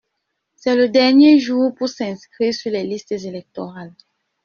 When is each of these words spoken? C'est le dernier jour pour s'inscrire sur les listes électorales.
C'est 0.55 0.75
le 0.75 0.89
dernier 0.89 1.37
jour 1.39 1.75
pour 1.75 1.87
s'inscrire 1.87 2.55
sur 2.55 2.71
les 2.71 2.85
listes 2.87 3.11
électorales. 3.11 3.93